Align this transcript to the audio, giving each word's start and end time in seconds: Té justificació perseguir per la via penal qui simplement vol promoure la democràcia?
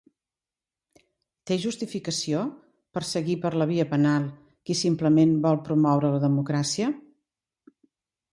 Té 1.49 1.57
justificació 1.65 2.41
perseguir 2.99 3.35
per 3.43 3.51
la 3.63 3.67
via 3.73 3.85
penal 3.93 4.25
qui 4.71 4.77
simplement 4.81 5.37
vol 5.45 5.61
promoure 5.69 6.13
la 6.17 6.25
democràcia? 6.27 6.91